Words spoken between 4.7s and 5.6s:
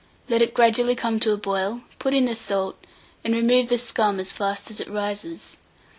as it rises.